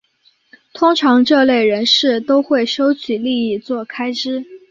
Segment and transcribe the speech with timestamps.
[0.73, 4.43] 通常这类人士都会收取利益作开支。